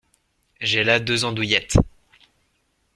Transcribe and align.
J’ai 0.61 0.83
là 0.83 0.99
deux 0.99 1.25
andouillettes… 1.25 1.77